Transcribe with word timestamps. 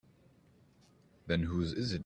Then 1.27 1.43
whose 1.43 1.73
is 1.73 1.93
it? 1.93 1.99